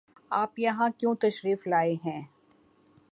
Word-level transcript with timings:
آپ 0.31 0.59
یہاں 0.59 0.89
کیوں 0.97 1.13
تشریف 1.15 1.67
لائے 1.67 1.95
ہیں؟ 2.05 2.21